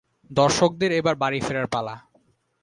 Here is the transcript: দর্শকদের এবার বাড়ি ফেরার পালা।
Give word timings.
দর্শকদের 0.31 0.91
এবার 0.99 1.15
বাড়ি 1.15 1.39
ফেরার 1.39 1.67
পালা। 1.73 1.95